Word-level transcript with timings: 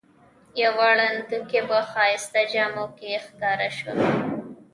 یوه 0.63 0.87
ړندوکۍ 0.97 1.61
په 1.69 1.77
ښایسته 1.91 2.41
جامو 2.51 2.85
کې 2.97 3.09
ښکاره 3.25 3.69
شوه. 3.77 3.93